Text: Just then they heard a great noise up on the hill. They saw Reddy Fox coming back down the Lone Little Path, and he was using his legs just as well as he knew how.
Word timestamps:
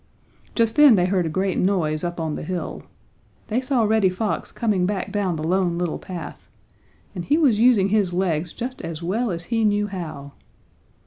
Just 0.55 0.77
then 0.77 0.95
they 0.95 1.05
heard 1.05 1.27
a 1.27 1.29
great 1.29 1.59
noise 1.59 2.03
up 2.03 2.19
on 2.19 2.33
the 2.33 2.41
hill. 2.41 2.81
They 3.49 3.61
saw 3.61 3.83
Reddy 3.83 4.09
Fox 4.09 4.51
coming 4.51 4.87
back 4.87 5.11
down 5.11 5.35
the 5.35 5.43
Lone 5.47 5.77
Little 5.77 5.99
Path, 5.99 6.49
and 7.13 7.23
he 7.23 7.37
was 7.37 7.59
using 7.59 7.89
his 7.89 8.11
legs 8.11 8.51
just 8.51 8.81
as 8.81 9.03
well 9.03 9.29
as 9.29 9.43
he 9.53 9.63
knew 9.63 9.85
how. 9.85 10.31